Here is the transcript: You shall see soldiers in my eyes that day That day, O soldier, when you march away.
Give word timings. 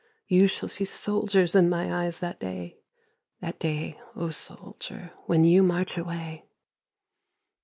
You 0.27 0.47
shall 0.47 0.67
see 0.67 0.85
soldiers 0.85 1.53
in 1.53 1.69
my 1.69 1.93
eyes 2.05 2.17
that 2.17 2.39
day 2.39 2.79
That 3.39 3.59
day, 3.59 3.99
O 4.15 4.31
soldier, 4.31 5.13
when 5.27 5.43
you 5.43 5.61
march 5.61 5.95
away. 5.95 6.47